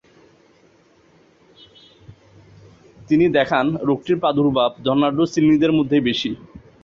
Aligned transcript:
তিনি 3.07 3.25
দেখান 3.37 3.65
রোগটির 3.81 4.17
প্রাদুর্ভাব 4.19 4.71
ধনাঢ্য 4.85 5.21
সিলনিদের 5.33 5.71
মধ্যেই 5.77 6.03
বেশি। 6.09 6.31